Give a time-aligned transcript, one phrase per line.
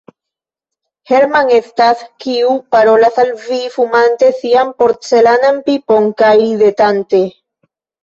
[1.11, 7.27] Hermann estas, kiu parolas al vi fumante sian porcelanan pipon kaj ridetante.